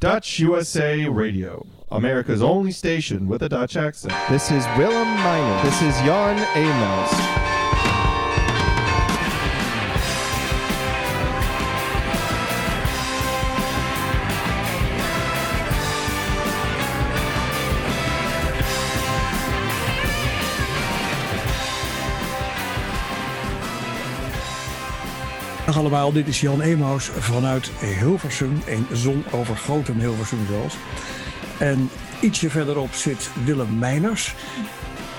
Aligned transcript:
Dutch 0.00 0.38
USA 0.38 1.06
Radio, 1.08 1.66
America's 1.90 2.40
only 2.40 2.72
station 2.72 3.28
with 3.28 3.42
a 3.42 3.50
Dutch 3.50 3.76
accent. 3.76 4.14
This 4.30 4.50
is 4.50 4.64
Willem 4.78 5.08
Miner. 5.08 5.62
This 5.62 5.82
is 5.82 5.94
Jan 5.98 6.38
Emaus. 6.56 7.49
Dag 25.70 25.78
allemaal, 25.78 26.12
dit 26.12 26.28
is 26.28 26.40
Jan 26.40 26.60
Emaus 26.60 27.10
vanuit 27.18 27.70
Hilversum, 27.98 28.62
een 28.66 28.86
zonovergoten 28.92 30.00
Hilversum 30.00 30.46
zelfs. 30.50 30.76
En 31.58 31.90
ietsje 32.20 32.50
verderop 32.50 32.92
zit 32.92 33.30
Willem 33.44 33.78
Meiners. 33.78 34.34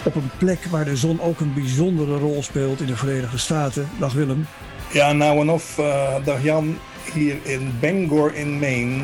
Op 0.04 0.16
een 0.16 0.30
plek 0.38 0.66
waar 0.66 0.86
de 0.86 0.96
zon 0.96 1.22
ook 1.22 1.40
een 1.40 1.54
bijzondere 1.54 2.18
rol 2.18 2.44
speelt 2.44 2.80
in 2.80 2.86
de 2.86 2.96
Verenigde 2.96 3.38
Staten. 3.38 3.90
Dag 4.00 4.14
Willem. 4.14 4.48
Ja, 4.92 5.12
nou 5.12 5.40
en 5.40 5.50
of, 5.50 5.78
uh, 5.78 6.16
dag 6.24 6.44
Jan, 6.44 6.78
hier 7.14 7.36
in 7.44 7.74
Bangor 7.80 8.36
in 8.36 8.60
Maine. 8.60 9.04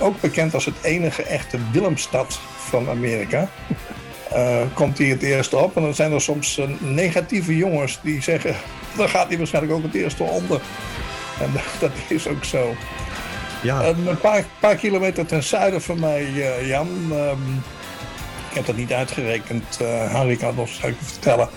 Ook 0.00 0.20
bekend 0.20 0.54
als 0.54 0.64
het 0.64 0.82
enige 0.82 1.22
echte 1.22 1.58
Willemstad 1.72 2.40
van 2.56 2.88
Amerika. 2.88 3.48
Uh, 4.32 4.60
komt 4.74 4.98
hij 4.98 5.06
het 5.06 5.22
eerst 5.22 5.54
op. 5.54 5.76
En 5.76 5.82
dan 5.82 5.94
zijn 5.94 6.12
er 6.12 6.20
soms 6.20 6.58
uh, 6.58 6.66
negatieve 6.80 7.56
jongens 7.56 7.98
die 8.02 8.22
zeggen 8.22 8.54
dan 8.98 9.08
gaat 9.08 9.28
hij 9.28 9.38
waarschijnlijk 9.38 9.74
ook 9.74 9.82
het 9.82 9.94
eerste 9.94 10.22
onder. 10.22 10.60
En 11.40 11.52
dat 11.80 11.90
is 12.08 12.28
ook 12.28 12.44
zo. 12.44 12.74
Ja. 13.62 13.84
een 13.84 14.20
paar, 14.20 14.44
paar 14.60 14.76
kilometer 14.76 15.26
ten 15.26 15.42
zuiden 15.42 15.82
van 15.82 16.00
mij, 16.00 16.22
uh, 16.22 16.68
Jan. 16.68 16.88
Um, 17.12 17.62
ik 18.48 18.54
heb 18.54 18.66
dat 18.66 18.76
niet 18.76 18.92
uitgerekend. 18.92 19.78
Uh, 19.82 20.12
Harry 20.12 20.36
kan 20.36 20.46
het 20.46 20.56
nog 20.56 20.68
straks 20.68 20.96
vertellen. 21.00 21.48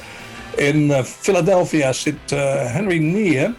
In 0.56 0.90
uh, 0.90 1.04
Philadelphia 1.04 1.94
zit 1.94 2.30
Henry 2.30 2.98
Neer. 2.98 3.54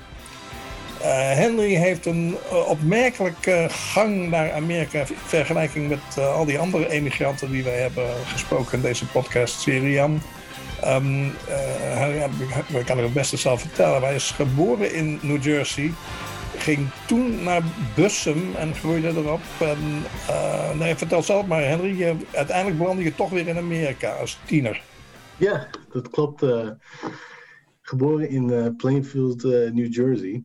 Henry 1.35 1.75
heeft 1.75 2.07
een 2.07 2.37
opmerkelijke 2.67 3.67
gang 3.71 4.29
naar 4.29 4.53
Amerika 4.53 4.99
in 4.99 5.07
vergelijking 5.27 5.89
met 5.89 6.25
al 6.25 6.45
die 6.45 6.59
andere 6.59 6.91
emigranten 6.91 7.51
die 7.51 7.65
wij 7.65 7.79
hebben 7.79 8.07
gesproken 8.27 8.73
in 8.73 8.83
deze 8.83 9.07
podcast-serie, 9.07 9.93
Jan. 9.93 10.23
Um, 10.85 11.25
uh, 11.49 12.25
ik 12.79 12.87
kan 12.87 12.99
het 12.99 13.13
beste 13.13 13.37
zelf 13.37 13.61
vertellen. 13.61 14.03
Hij 14.03 14.15
is 14.15 14.31
geboren 14.31 14.95
in 14.95 15.19
New 15.23 15.43
Jersey. 15.43 15.93
Ging 16.57 16.89
toen 17.07 17.43
naar 17.43 17.63
Bussum 17.95 18.55
en 18.55 18.75
groeide 18.75 19.09
erop. 19.09 19.41
En, 19.61 19.79
uh, 20.31 20.79
nee, 20.79 20.95
vertel 20.95 21.23
zelf 21.23 21.47
maar, 21.47 21.63
Henry. 21.63 22.17
Uiteindelijk 22.35 22.79
belandde 22.79 23.03
je 23.03 23.15
toch 23.15 23.31
weer 23.31 23.49
in 23.49 23.57
Amerika 23.57 24.15
als 24.15 24.39
tiener. 24.47 24.83
Ja, 25.37 25.69
dat 25.93 26.11
klopt. 26.11 26.43
Uh, 26.43 26.71
geboren 27.83 28.29
in 28.29 28.77
Plainfield, 28.77 29.43
New 29.43 29.95
Jersey. 29.95 30.45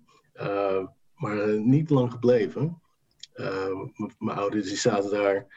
maar 1.16 1.60
niet 1.60 1.90
lang 1.90 2.12
gebleven. 2.12 2.82
mijn 4.18 4.38
ouders 4.38 4.68
die 4.68 4.78
zaten 4.78 5.12
daar. 5.12 5.34
Mijn 5.34 5.48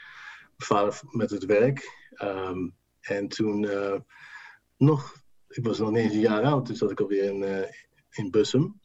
vader 0.57 1.01
met 1.11 1.31
het 1.31 1.45
werk. 1.45 1.91
Um, 2.23 2.75
en 3.01 3.29
toen 3.29 3.69
nog, 4.77 5.23
ik 5.49 5.65
was 5.65 5.79
nog 5.79 5.91
niet 5.91 6.03
eens 6.03 6.13
een 6.13 6.21
jaar 6.21 6.43
oud, 6.43 6.67
dus 6.67 6.79
zat 6.79 6.91
ik 6.91 7.01
alweer 7.01 7.23
in, 7.23 7.43
uh, 7.43 7.71
in 8.11 8.31
Bussum. 8.31 8.81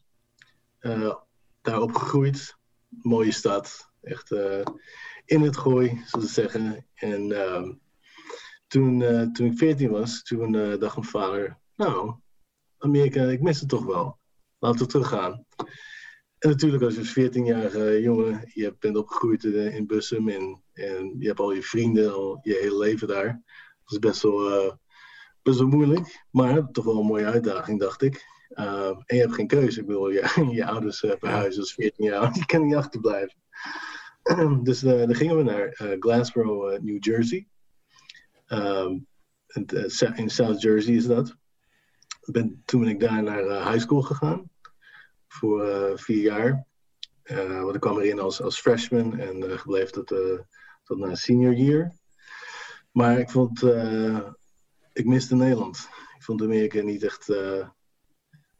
Uh, 0.80 1.14
daar 1.60 1.80
opgegroeid, 1.80 2.56
mooie 2.88 3.32
stad, 3.32 3.90
echt 4.00 4.30
uh, 4.30 4.64
in 5.24 5.40
het 5.40 5.56
gooi, 5.56 6.02
zoals 6.06 6.26
ze 6.26 6.32
zeggen. 6.32 6.86
En 6.94 7.32
ehm, 7.32 7.72
toen, 8.66 8.98
toen 9.32 9.46
ik 9.46 9.58
14 9.58 9.90
was, 9.90 10.22
toen 10.22 10.52
dacht 10.52 10.96
mijn 10.96 11.08
vader, 11.08 11.58
nou, 11.76 12.14
Amerika, 12.78 13.22
ik 13.22 13.42
mis 13.42 13.60
het 13.60 13.68
toch 13.68 13.84
wel. 13.84 14.18
Laten 14.58 14.80
we 14.80 14.86
teruggaan. 14.86 15.46
En 16.38 16.48
natuurlijk 16.48 16.82
als 16.82 16.94
je 16.94 17.30
14-jarige 17.30 18.00
jongen, 18.00 18.50
je 18.54 18.76
bent 18.78 18.96
opgegroeid 18.96 19.44
in 19.44 19.86
Bussum 19.86 20.28
en, 20.28 20.62
en 20.72 21.16
je 21.18 21.26
hebt 21.26 21.40
al 21.40 21.52
je 21.52 21.62
vrienden 21.62 22.14
al 22.14 22.38
je 22.42 22.58
hele 22.60 22.78
leven 22.78 23.08
daar. 23.08 23.42
Dat 23.84 23.92
is 23.92 23.98
best 23.98 24.22
wel 24.22 24.80
best 25.42 25.58
wel 25.58 25.68
moeilijk, 25.68 26.24
maar 26.30 26.70
toch 26.70 26.84
wel 26.84 26.98
een 26.98 27.06
mooie 27.06 27.24
uitdaging, 27.24 27.80
dacht 27.80 28.02
ik. 28.02 28.30
Uh, 28.54 28.86
en 28.86 29.16
je 29.16 29.20
hebt 29.20 29.34
geen 29.34 29.46
keuze. 29.46 29.80
Ik 29.80 29.86
bedoel, 29.86 30.10
je, 30.10 30.46
je 30.58 30.66
ouders 30.66 31.02
uh, 31.02 31.12
verhuizen 31.18 31.60
als 31.60 31.74
14 31.74 32.04
jaar 32.04 32.34
je 32.38 32.46
kan 32.46 32.66
niet 32.66 32.74
achterblijven. 32.74 33.38
dus 34.62 34.82
uh, 34.82 34.98
dan 34.98 35.14
gingen 35.14 35.36
we 35.36 35.42
naar 35.42 35.80
uh, 35.82 35.96
Glasgow, 35.98 36.78
New 36.80 37.04
Jersey. 37.04 37.46
Um, 38.48 39.06
in 40.14 40.30
South 40.30 40.62
Jersey 40.62 40.94
is 40.94 41.06
dat. 41.06 41.36
Ben, 42.24 42.62
toen 42.64 42.80
ben 42.80 42.88
ik 42.88 43.00
daar 43.00 43.22
naar 43.22 43.70
high 43.70 43.80
school 43.80 44.02
gegaan. 44.02 44.50
Voor 45.28 45.92
vier 45.98 46.22
jaar. 46.22 46.66
want 47.62 47.74
ik 47.74 47.80
kwam 47.80 47.98
erin 47.98 48.20
als, 48.20 48.42
als 48.42 48.60
freshman 48.60 49.18
en 49.18 49.58
gebleef 49.58 49.90
tot, 49.90 50.14
tot 50.84 50.98
naar 50.98 51.16
senior 51.16 51.54
year. 51.54 51.92
Maar 52.90 53.18
ik 53.18 53.30
vond 53.30 53.60
ik 54.92 55.06
miste 55.06 55.34
Nederland. 55.34 55.88
Ik 56.16 56.22
vond 56.22 56.42
Amerika 56.42 56.82
niet 56.82 57.02
echt 57.02 57.28
uh, 57.28 57.68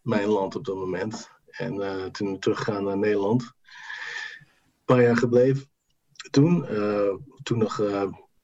mijn 0.01 0.29
land 0.29 0.57
op 0.57 0.65
dat 0.65 0.77
moment. 0.77 1.31
En 1.51 1.75
uh, 1.75 2.05
toen 2.05 2.33
we 2.33 2.39
teruggaan 2.39 2.85
naar 2.85 2.99
Nederland, 2.99 3.43
een 3.43 4.85
paar 4.85 5.03
jaar 5.03 5.17
gebleven. 5.17 5.71
Toen, 6.31 6.67
uh, 6.71 7.15
toen 7.43 7.59
nog 7.59 7.79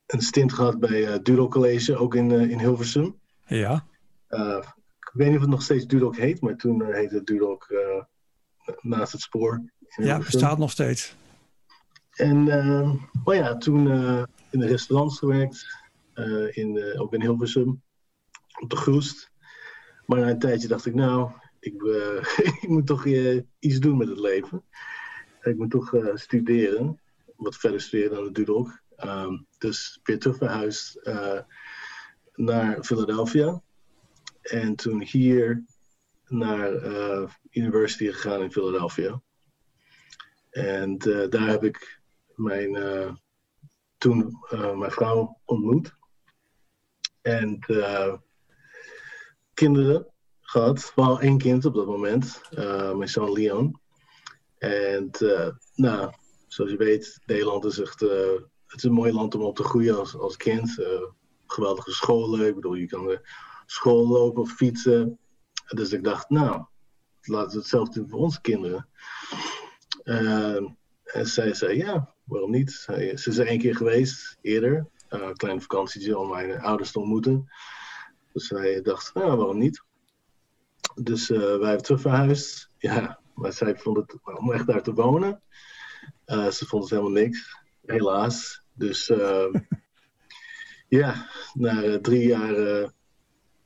een 0.07 0.21
stint 0.21 0.53
gehad 0.53 0.79
bij 0.79 1.23
Dudok 1.23 1.51
College, 1.53 1.97
ook 1.97 2.15
in, 2.15 2.31
in 2.31 2.59
Hilversum. 2.59 3.19
Ja. 3.47 3.87
ik 4.99 5.11
weet 5.13 5.27
niet 5.27 5.37
of 5.37 5.43
het 5.43 5.51
nog 5.51 5.63
steeds 5.63 5.87
Dudok 5.87 6.17
heet, 6.17 6.41
maar 6.41 6.57
toen 6.57 6.95
heette 6.95 7.15
het 7.15 7.27
Dudok 7.27 7.75
naast 8.81 9.13
het 9.13 9.21
spoor. 9.21 9.63
Ja, 9.97 10.19
bestaat 10.19 10.59
nog 10.59 10.71
steeds. 10.71 11.17
En 12.11 12.49
oh 13.25 13.35
ja, 13.35 13.57
toen 13.57 13.89
in 14.51 14.61
de 14.61 14.67
restaurants 14.67 15.19
gewerkt. 15.19 15.67
Uh, 16.19 16.57
in, 16.57 16.99
ook 16.99 17.15
in 17.15 17.21
Hilversum, 17.21 17.83
op 18.61 18.71
de 18.71 18.77
Groest. 18.77 19.33
Maar 20.07 20.21
na 20.21 20.29
een 20.29 20.39
tijdje 20.39 20.69
dacht 20.69 20.87
ik, 20.87 20.95
nou, 20.95 21.31
ik, 21.61 21.83
uh, 21.83 22.25
ik 22.63 22.69
moet 22.69 22.87
toch 22.87 23.05
uh, 23.05 23.43
iets 23.59 23.79
doen 23.79 23.97
met 23.97 24.09
het 24.09 24.19
leven. 24.19 24.65
Ik 25.43 25.57
moet 25.57 25.71
toch 25.71 25.95
studeren, 26.15 27.01
wat 27.37 27.57
verder 27.57 27.81
studeren 27.81 28.15
dan 28.15 28.25
de 28.25 28.33
Dudok. 28.33 28.83
Um, 29.05 29.47
dus 29.59 30.01
weer 30.03 30.19
terug 30.19 30.37
verhuisd 30.37 31.01
naar 32.35 32.85
Philadelphia. 32.85 33.63
En 34.43 34.75
toen 34.75 35.03
hier 35.03 35.65
naar 36.25 36.73
University 37.51 38.07
gegaan 38.07 38.43
in 38.43 38.53
Philadelphia. 38.53 39.23
En 40.51 40.99
daar 41.31 41.49
heb 41.49 41.65
ik 41.65 42.01
mijn, 42.35 42.77
toen 43.99 44.37
mijn 44.75 44.91
vrouw 44.91 45.41
ontmoet. 45.45 45.97
En 47.23 47.59
uh, 47.67 48.15
kinderen 49.55 50.07
gehad. 50.41 50.93
Wel 50.95 51.21
één 51.21 51.39
kind 51.39 51.65
op 51.65 51.75
dat 51.75 51.87
moment. 51.87 52.41
Uh, 52.51 52.95
mijn 52.95 53.09
zoon 53.09 53.33
Leon. 53.33 53.81
En 54.59 55.11
uh, 55.23 55.49
nou, 55.75 56.13
zoals 56.47 56.71
je 56.71 56.77
weet, 56.77 57.21
Nederland 57.27 57.65
is 57.65 57.81
echt 57.81 58.01
het 58.01 58.77
is 58.77 58.83
een 58.83 58.93
mooi 58.93 59.13
land 59.13 59.35
om 59.35 59.43
op 59.43 59.57
te 59.57 59.65
groeien 59.65 59.99
als, 59.99 60.17
als 60.17 60.37
kind. 60.37 60.77
geweldige 61.47 61.93
scholen. 61.93 62.47
Ik 62.47 62.55
bedoel, 62.55 62.75
je 62.75 62.87
kan 62.87 63.07
de 63.07 63.29
school 63.67 64.09
lopen 64.09 64.43
of 64.43 64.53
fietsen. 64.53 65.19
Dus 65.69 65.93
ik 65.93 66.05
dacht, 66.05 66.31
nou, 66.31 66.65
laten 67.23 67.53
we 67.53 67.59
hetzelfde 67.59 68.01
doen 68.01 68.09
voor 68.09 68.19
onze 68.19 68.41
kinderen. 68.41 68.89
en 71.05 71.27
zij 71.27 71.55
zei, 71.55 71.77
ja, 71.77 72.15
waarom 72.25 72.51
niet? 72.51 72.71
Ze 72.71 73.13
is 73.15 73.39
er 73.39 73.47
één 73.47 73.59
keer 73.59 73.77
geweest, 73.77 74.39
eerder 74.41 74.89
uh, 75.11 75.33
kleine 75.33 75.61
vakantietje 75.61 76.19
om 76.19 76.29
mijn 76.29 76.61
ouders 76.61 76.93
te 76.93 76.99
ontmoeten. 76.99 77.53
Dus 78.33 78.51
wij 78.51 78.83
dachten, 78.83 79.21
nou, 79.21 79.37
waarom 79.37 79.59
niet? 79.59 79.83
Dus 80.95 81.31
uh, 81.31 81.39
wij 81.39 81.69
hebben 81.69 81.83
terug 81.83 82.01
verhuisd. 82.01 82.71
Ja, 82.79 83.21
maar 83.35 83.53
zij 83.53 83.77
vond 83.77 83.97
het, 83.97 84.17
om 84.39 84.53
echt 84.53 84.67
daar 84.67 84.83
te 84.83 84.93
wonen, 84.93 85.43
uh, 86.27 86.49
ze 86.49 86.67
vond 86.67 86.83
het 86.83 86.93
helemaal 86.93 87.23
niks, 87.23 87.57
helaas. 87.85 88.63
Dus 88.73 89.07
ja, 90.89 91.29
na 91.55 92.01
drie 92.01 92.27
jaar 92.27 92.55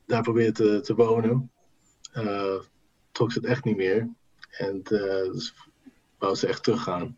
daar 0.07 0.23
probeerde 0.23 0.53
te, 0.53 0.81
te 0.81 0.95
wonen, 0.95 1.53
trok 3.13 3.33
ze 3.33 3.39
het 3.39 3.49
echt 3.49 3.65
niet 3.65 3.77
meer. 3.77 4.09
En 4.51 4.83
dus 4.83 5.55
wou 6.19 6.35
ze 6.35 6.47
echt 6.47 6.63
teruggaan. 6.63 7.17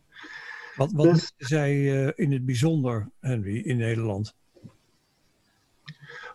Wat, 0.76 0.92
wat 0.92 1.04
dus, 1.04 1.32
zij 1.36 1.74
uh, 1.74 2.10
in 2.14 2.32
het 2.32 2.44
bijzonder, 2.44 3.10
Henry, 3.20 3.56
in 3.56 3.76
Nederland? 3.76 4.34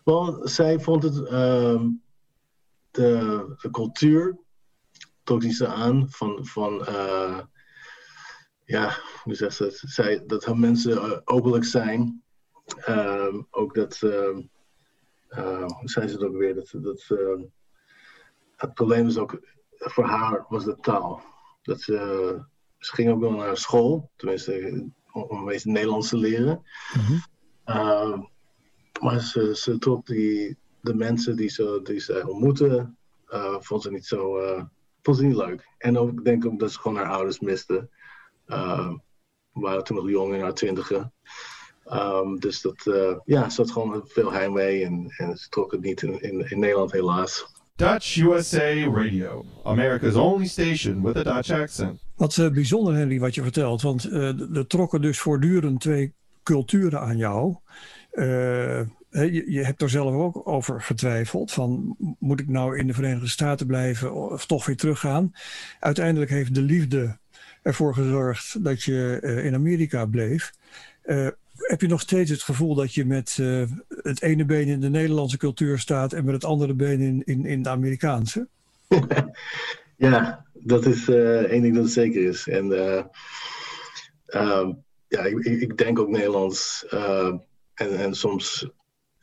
Wel, 0.04 0.48
zij 0.48 0.80
vond 0.80 1.04
het 1.04 1.16
uh, 1.16 1.82
de, 2.92 3.54
de, 3.62 3.70
cultuur 3.72 4.38
trok 5.24 5.44
ze 5.44 5.68
aan 5.68 6.10
van, 6.10 6.46
van 6.46 6.74
uh, 6.90 7.40
ja, 8.66 8.98
hoe 9.24 9.36
zegt 9.36 9.56
ze 9.56 9.64
het? 9.64 9.82
Zij, 9.86 10.24
dat 10.26 10.46
hun 10.46 10.60
mensen 10.60 10.92
uh, 10.92 11.18
openlijk 11.24 11.66
zijn. 11.66 12.24
Ehm, 12.78 13.42
ook 13.50 13.76
dat, 13.76 14.02
uh, 14.02 14.38
hoe 15.66 15.90
zei 15.90 16.08
ze 16.08 16.14
het 16.14 16.24
ook 16.24 16.38
weer? 16.38 16.56
Dat, 16.56 16.72
dat, 16.72 17.08
het 18.56 18.74
probleem 18.74 19.08
is 19.08 19.18
ook, 19.18 19.40
voor 19.70 20.06
haar 20.06 20.46
was 20.50 20.66
de 20.66 20.76
taal. 20.76 21.22
Dat 21.62 21.82
ze, 21.82 22.40
ze 22.80 22.94
ging 22.94 23.10
ook 23.10 23.20
wel 23.20 23.31
naar 23.31 23.58
school, 23.58 24.12
tenminste 24.16 24.86
om, 25.12 25.24
om 25.24 25.50
eens 25.50 25.66
Nederlands 25.66 26.10
te 26.10 26.18
leren. 26.18 26.62
Mm 26.98 27.24
maar 29.00 29.20
ze, 29.20 29.56
ze 29.56 29.78
trok 29.78 30.06
die, 30.06 30.58
de 30.81 30.94
mensen 30.94 31.36
die 31.36 31.50
ze, 31.50 31.80
die 31.84 32.00
ze 32.00 32.28
ontmoette, 32.28 32.94
uh, 33.30 33.56
vond 33.60 33.81
ze 33.81 33.92
niet 33.92 34.06
zo, 34.06 34.42
uh, 34.42 34.64
vond 35.02 35.18
ze 35.18 35.26
niet 35.26 35.36
leuk. 35.36 35.68
En 35.78 35.98
ook, 35.98 36.12
ik 36.12 36.24
denk 36.24 36.46
ook 36.46 36.60
dat 36.60 36.72
ze 36.72 36.80
gewoon 36.80 36.98
haar 36.98 37.10
ouders 37.10 37.40
miste. 37.40 37.90
Uh, 38.48 38.92
we 39.52 39.60
waren 39.60 39.84
toen 39.84 39.96
nog 39.96 40.10
jong 40.10 40.34
in 40.34 40.42
haar 40.42 40.54
twintigen. 40.54 41.14
Um, 41.94 42.40
dus 42.40 42.62
dat, 42.62 42.84
ja, 43.26 43.50
ze 43.50 43.62
had 43.62 43.72
gewoon 43.72 44.02
veel 44.08 44.31
heimwee 44.31 44.86
en, 44.86 45.14
en 45.18 45.38
ze 45.38 45.50
trok 45.50 45.72
het 45.72 45.81
niet 45.81 46.02
in, 46.02 46.22
in, 46.22 46.50
in 46.50 46.60
Nederland 46.60 46.92
helaas. 46.92 47.48
Dutch 47.76 48.18
USA 48.18 48.92
Radio, 48.92 49.46
America's 49.64 50.16
only 50.16 50.48
station 50.48 51.02
with 51.02 51.16
a 51.16 51.24
Dutch 51.24 51.52
accent. 51.52 52.00
Wat 52.19 52.38
uh, 52.38 52.50
bijzonder, 52.50 52.95
Henry, 52.95 53.19
wat 53.19 53.36
je 53.36 53.42
vertelt. 53.42 53.81
Want 53.81 54.12
uh, 54.12 54.56
er 54.57 54.68
trokken 54.68 55.01
dus 55.01 55.19
voortdurend 55.19 55.80
twee 55.81 56.13
culturen 56.44 57.01
aan 57.01 57.18
jou. 57.18 57.56
Uh, 58.13 58.81
je, 59.10 59.44
je, 59.51 59.63
hebt 59.63 59.81
er 59.81 59.89
zelf 59.89 60.13
ook 60.13 60.48
over 60.48 60.81
getwijfeld. 60.81 61.51
Van 61.51 61.95
moet 62.19 62.39
ik 62.39 62.48
nou 62.48 62.77
in 62.77 62.88
de 62.88 62.94
Verenigde 62.94 63.27
Staten 63.27 63.68
blijven 63.68 64.13
of 64.13 64.45
toch 64.45 64.66
weer 64.66 64.77
teruggaan? 64.77 65.33
Uiteindelijk 65.80 66.31
heeft 66.31 66.56
de 66.56 66.62
liefde 66.62 67.18
ervoor 67.62 67.94
gezorgd 67.94 68.63
dat 68.63 68.83
je 68.83 69.19
in 69.44 69.54
Amerika 69.54 70.06
bleef. 70.06 70.54
Heb 71.54 71.81
je 71.81 71.88
nog 71.88 72.01
steeds 72.01 72.31
het 72.31 72.44
gevoel 72.44 72.75
dat 72.75 72.94
je 72.94 73.06
met 73.06 73.39
het 74.01 74.21
ene 74.21 74.45
been 74.45 74.68
in 74.68 74.80
de 74.80 74.89
Nederlandse 74.89 75.38
cultuur 75.38 75.80
staat 75.80 76.13
en 76.13 76.25
met 76.25 76.33
het 76.33 76.45
andere 76.45 76.74
been 76.74 77.01
in, 77.01 77.21
in, 77.25 77.45
in 77.45 77.63
de 77.63 77.69
Amerikaanse? 77.69 78.48
ja, 80.00 80.46
dat 80.54 80.86
is 80.86 81.07
één 81.07 81.62
ding 81.62 81.75
dat 81.75 81.84
het 81.84 81.94
zeker 81.94 82.24
is. 82.24 82.48
En 82.48 82.68
ja, 85.07 85.19
ik, 85.25 85.38
ik, 85.46 85.78
denk 85.78 86.00
ook 86.00 86.10
Nederlands. 86.10 86.86
en, 87.74 87.98
en 87.98 88.13
soms 88.13 88.69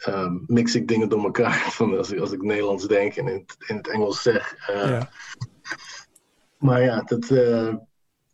um, 0.05 0.45
mix 0.47 0.75
ik 0.75 0.89
dingen 0.89 1.09
door 1.09 1.25
elkaar. 1.25 1.71
Van 1.77 1.97
als, 1.97 2.13
ik, 2.13 2.21
als 2.21 2.33
ik 2.33 2.43
Nederlands 2.43 2.87
denk 2.87 3.15
en 3.15 3.29
in 3.29 3.35
het, 3.35 3.57
in 3.67 3.77
het 3.77 3.89
Engels 3.89 4.23
zeg. 4.23 4.69
Uh, 4.71 4.77
ja. 4.77 5.11
Maar 6.59 6.83
ja, 6.83 7.03
dat, 7.03 7.31
uh, 7.31 7.75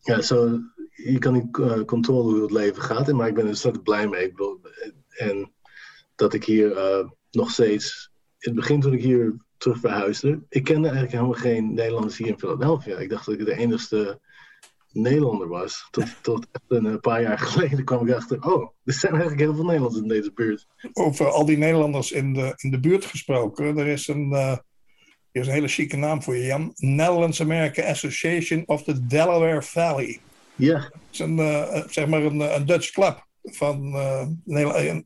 ja 0.01 0.21
zo, 0.21 0.59
je 0.91 1.19
kan 1.19 1.33
niet 1.33 1.51
controleren 1.87 2.33
hoe 2.33 2.43
het 2.43 2.51
leven 2.51 2.83
gaat. 2.83 3.13
Maar 3.13 3.29
ik 3.29 3.35
ben 3.35 3.43
er 3.43 3.49
ontzettend 3.49 3.85
blij 3.85 4.09
mee. 4.09 4.25
Ik 4.25 4.37
bedoel, 4.37 4.61
en 5.09 5.53
dat 6.15 6.35
ik 6.35 6.45
hier 6.45 6.77
nog 7.31 7.51
steeds. 7.51 8.11
In 8.39 8.51
het 8.51 8.61
begin 8.61 8.81
toen 8.81 8.93
ik 8.93 9.03
hier 9.03 9.37
terug 9.63 9.81
verhuisde. 9.81 10.41
Ik 10.49 10.65
kende 10.65 10.89
eigenlijk 10.89 11.13
helemaal 11.13 11.41
geen 11.41 11.75
Nederlanders 11.75 12.19
hier 12.19 12.27
in 12.27 12.39
Philadelphia. 12.39 12.97
Ik 12.97 13.11
dacht 13.11 13.27
dat 13.27 13.35
ik 13.35 13.45
de 13.45 13.57
enigste 13.57 14.21
Nederlander 14.93 15.49
was. 15.49 15.89
Tot, 15.91 16.07
tot 16.23 16.47
een 16.69 17.01
paar 17.01 17.23
jaar 17.23 17.39
geleden 17.39 17.85
kwam 17.85 18.09
ik 18.09 18.15
achter, 18.15 18.43
oh, 18.45 18.71
er 18.85 18.93
zijn 18.93 19.13
eigenlijk 19.13 19.43
heel 19.43 19.55
veel 19.55 19.65
Nederlanders 19.65 20.03
in 20.03 20.09
deze 20.09 20.33
buurt. 20.33 20.67
Over 20.93 21.31
al 21.31 21.45
die 21.45 21.57
Nederlanders 21.57 22.13
in 22.13 22.33
de, 22.33 22.53
in 22.57 22.71
de 22.71 22.81
buurt 22.81 23.05
gesproken, 23.05 23.79
er 23.79 23.87
is 23.87 24.09
een, 24.09 24.31
uh, 24.33 24.51
er 25.33 25.41
is 25.41 25.47
een 25.47 25.53
hele 25.53 25.69
chique 25.69 25.97
naam 25.97 26.23
voor 26.23 26.37
je, 26.37 26.45
Jan. 26.45 26.73
Netherlands 26.77 27.41
American 27.41 27.85
Association 27.85 28.63
of 28.67 28.83
the 28.83 29.07
Delaware 29.07 29.63
Valley. 29.63 30.21
Ja. 30.55 30.79
Het 30.79 30.93
is 31.11 31.19
een, 31.19 31.39
uh, 31.39 31.83
zeg 31.89 32.07
maar 32.07 32.23
een, 32.23 32.55
een 32.55 32.67
Dutch 32.67 32.91
club. 32.91 33.27
Van, 33.43 33.87
uh, 33.95 34.27
Nederland, 34.45 35.03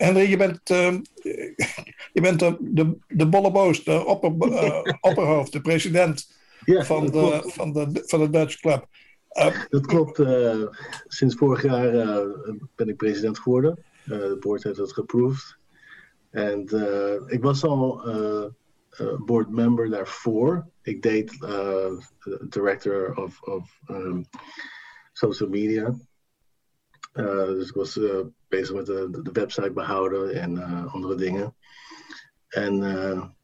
Henry, 0.00 0.30
je 0.30 0.36
bent, 0.36 0.60
je 2.12 2.20
bent 2.20 2.38
de, 2.38 2.56
de, 2.60 2.96
de 3.08 3.28
bolleboos, 3.28 3.84
de 3.84 4.04
opper, 4.04 4.30
opperhoofd, 5.10 5.52
de 5.52 5.60
president 5.60 6.38
ja, 6.64 6.84
van, 6.84 7.06
de, 7.06 7.42
van, 7.46 7.72
de, 7.72 8.02
van 8.06 8.20
de 8.20 8.30
Dutch 8.30 8.60
Club. 8.60 8.86
Uh, 9.32 9.62
dat 9.68 9.86
klopt. 9.86 10.18
Uh, 10.18 10.66
sinds 11.06 11.34
vorig 11.34 11.62
jaar 11.62 11.92
ben 12.74 12.88
ik 12.88 12.96
president 12.96 13.38
geworden. 13.38 13.84
de 14.04 14.36
board 14.40 14.62
heeft 14.62 14.76
dat 14.76 14.92
geproved. 14.92 15.58
En 16.30 16.60
ik 17.26 17.42
was 17.42 17.64
al 17.64 18.02
board 19.24 19.50
member 19.50 19.90
daarvoor. 19.90 20.68
Ik 20.82 21.02
deed 21.02 21.38
director 22.48 23.16
of, 23.16 23.42
of 23.42 23.80
um, 23.90 24.24
social 25.12 25.48
media. 25.48 25.94
dus 27.12 27.68
ik 27.68 27.74
was 27.74 28.00
bezig 28.48 28.74
met 28.74 28.86
de, 28.86 29.20
de, 29.22 29.30
website 29.32 29.72
behouden 29.72 30.34
en 30.34 30.58
andere 30.88 31.14
dingen. 31.14 31.54
En 32.50 32.76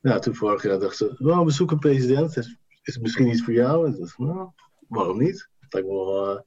ja, 0.01 0.19
toen 0.19 0.35
vorig 0.35 0.63
jaar 0.63 0.79
dachten 0.79 1.17
ze, 1.17 1.25
well, 1.25 1.45
we 1.45 1.51
zoeken 1.51 1.77
een 1.77 1.83
president. 1.83 2.37
Is, 2.37 2.57
is 2.83 2.95
het 2.95 3.03
misschien 3.03 3.29
iets 3.29 3.43
voor 3.43 3.53
jou? 3.53 3.87
En 3.87 3.97
dacht, 3.99 4.19
nou, 4.19 4.51
waarom 4.89 5.19
niet? 5.19 5.49
lijkt 5.69 5.89
me 5.89 5.95
wel 5.95 6.35
uh, 6.35 6.41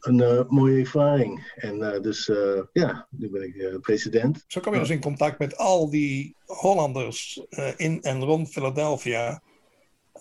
een 0.00 0.18
uh, 0.18 0.48
mooie 0.48 0.80
ervaring. 0.80 1.52
En 1.54 2.02
dus 2.02 2.30
ja, 2.72 3.06
nu 3.10 3.30
ben 3.30 3.42
ik 3.42 3.80
president. 3.80 4.44
Zo 4.46 4.60
kom 4.60 4.72
je 4.72 4.78
dus 4.78 4.90
in 4.90 5.00
contact 5.00 5.38
met 5.38 5.56
al 5.56 5.90
die 5.90 6.36
Hollanders 6.46 7.46
in 7.76 8.02
en 8.02 8.24
rond 8.24 8.48
Philadelphia. 8.48 9.42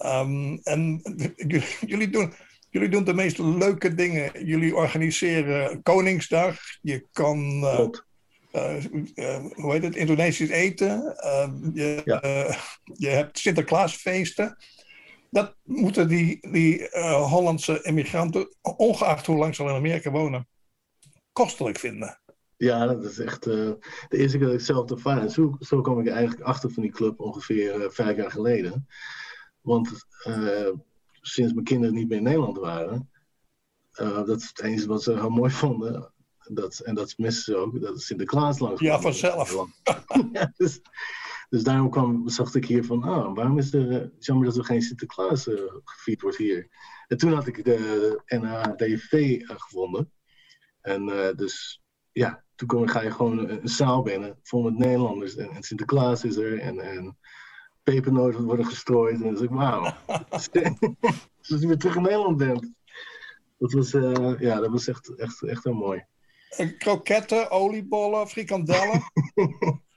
Um, 0.06 0.60
en 0.64 1.02
jullie 1.92 2.10
doen, 2.10 2.34
jullie 2.70 2.90
doen 2.90 3.04
de 3.04 3.14
meest 3.14 3.38
leuke 3.38 3.94
dingen. 3.94 4.46
Jullie 4.46 4.76
organiseren 4.76 5.84
Koningsdag. 5.84 6.58
Je 6.82 7.08
kan. 7.12 7.40
Uh, 7.64 7.88
hoe 8.52 9.72
heet 9.72 9.84
het? 9.84 9.96
Indonesisch 9.96 10.50
eten. 10.50 11.16
Uh, 11.24 11.50
je, 11.74 12.02
ja. 12.06 12.20
je 12.84 13.08
hebt 13.08 13.40
Sinterklaasfeesten 13.40 14.58
dat 15.32 15.56
moeten 15.64 16.08
die, 16.08 16.52
die 16.52 16.88
Hollandse 17.08 17.82
immigranten, 17.82 18.56
ongeacht 18.62 19.26
hoe 19.26 19.38
lang 19.38 19.56
ze 19.56 19.64
al 19.64 19.70
in 19.70 19.76
Amerika 19.76 20.12
wonen, 20.12 20.48
kostelijk 21.32 21.78
vinden. 21.78 22.20
Ja, 22.58 22.86
dat 22.86 23.04
is 23.04 23.20
echt 23.20 23.48
uh, 23.48 23.54
de 24.08 24.18
eerste 24.18 24.38
keer 24.38 24.46
dat 24.46 24.56
ik 24.56 24.62
zelf 24.62 24.92
ervaar. 24.92 25.30
Zo, 25.30 25.56
zo 25.60 25.82
kwam 25.82 26.00
ik 26.00 26.08
eigenlijk 26.08 26.42
achter 26.42 26.72
van 26.72 26.84
die 26.84 26.92
club 26.92 27.20
ongeveer 27.20 27.82
uh, 27.82 27.90
vijf 27.90 28.18
jaar 28.18 28.32
geleden. 28.32 28.88
Want 29.62 30.08
sinds 31.22 31.54
mijn 31.54 31.66
kinderen 31.66 31.96
niet 31.96 32.08
meer 32.08 32.18
in 32.18 32.24
Nederland 32.24 32.58
waren, 32.58 33.10
dat 33.98 34.42
is 34.42 34.48
het 34.48 34.62
enige 34.62 34.88
wat 34.88 35.04
ze 35.04 35.14
heel 35.14 35.30
mooi 35.30 35.52
vonden. 35.52 36.14
Dat, 36.52 36.80
en 36.80 36.96
dat 36.96 37.18
missen 37.18 37.44
ze 37.44 37.56
ook, 37.56 37.82
dat 37.82 38.02
Sinterklaas 38.02 38.60
langs 38.60 38.82
Ja, 38.82 39.00
vanzelf. 39.02 39.66
ja, 40.34 40.54
dus, 40.58 40.82
dus 41.50 41.64
daarom 41.64 41.90
kwam, 41.90 42.30
zag 42.30 42.56
ik 42.56 42.66
hier 42.66 42.86
van, 42.86 43.04
ah, 43.04 43.36
waarom 43.36 43.58
is 43.58 43.74
er 43.74 43.92
uh, 43.92 44.08
jammer 44.20 44.46
dat 44.46 44.58
er 44.58 44.66
geen 44.66 44.82
Sinterklaas 44.82 45.48
uh, 45.48 45.62
gevierd 45.84 46.22
wordt 46.22 46.38
hier. 46.38 46.68
En 47.08 47.18
toen 47.18 47.34
had 47.34 47.48
ik 47.48 47.64
de, 47.64 48.22
NADV 48.26 49.14
uh, 49.14 49.50
gevonden. 49.50 50.12
En 50.82 51.06
dus 51.36 51.84
ja, 52.12 52.44
toen 52.56 52.68
kom, 52.68 52.88
ga 52.88 53.02
je 53.02 53.12
gewoon 53.12 53.50
een, 53.50 53.70
zaal 53.70 54.02
binnen 54.02 54.40
vol 54.44 54.64
met 54.64 54.78
Nederlanders. 54.78 55.36
En, 55.36 55.50
en, 55.50 55.64
Sinterklaas 55.64 56.24
is 56.24 56.36
er 56.36 56.60
en, 56.60 56.80
en 56.80 57.18
pepernoten 57.84 58.44
worden 58.44 58.66
gestrooid. 58.66 59.16
En 59.16 59.24
dan 59.24 59.38
zeg 59.38 59.48
ik, 59.48 59.56
wauw. 59.56 59.82
Als 60.30 60.50
je 60.52 61.68
weer 61.68 61.78
terug 61.78 61.96
in 61.96 62.02
Nederland 62.02 62.38
bent. 62.38 62.72
Dat 63.58 63.72
was, 63.72 63.92
ja, 64.40 64.60
dat 64.60 64.70
was 64.70 64.88
echt, 64.88 65.16
echt, 65.16 65.44
echt 65.44 65.64
heel 65.64 65.74
mooi. 65.74 66.06
Kroketten, 66.78 67.52
oliebollen, 67.52 68.28
frikandellen. 68.28 69.02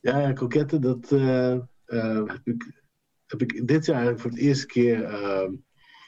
Ja, 0.00 0.32
kroketten, 0.32 0.80
dat 0.80 1.10
uh, 1.10 1.54
uh, 1.86 2.26
heb, 2.26 2.40
ik, 2.44 2.82
heb 3.26 3.42
ik 3.42 3.68
dit 3.68 3.86
jaar 3.86 4.18
voor 4.18 4.30
het 4.30 4.38
eerste 4.38 4.66
keer. 4.66 5.02
Uh, 5.02 5.48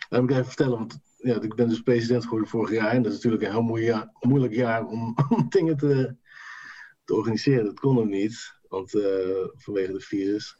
laat 0.08 0.22
ik 0.22 0.30
even 0.30 0.46
vertellen, 0.46 0.78
want 0.78 1.00
ja, 1.16 1.40
ik 1.40 1.54
ben 1.54 1.68
dus 1.68 1.80
president 1.80 2.22
geworden 2.22 2.48
vorig 2.48 2.70
jaar. 2.70 2.90
En 2.90 3.02
dat 3.02 3.12
is 3.12 3.16
natuurlijk 3.16 3.42
een 3.42 3.50
heel 3.50 3.62
moeilijk 3.62 3.92
jaar, 3.92 4.08
moeilijk 4.20 4.54
jaar 4.64 4.86
om, 4.86 5.14
dingen 5.48 5.76
te, 5.76 6.16
te 7.04 7.14
organiseren. 7.14 7.64
Dat 7.64 7.80
kon 7.80 7.94
nog 7.94 8.06
niet, 8.06 8.58
want 8.68 8.90
vanwege 9.54 9.92
de 9.92 10.00
virus. 10.00 10.58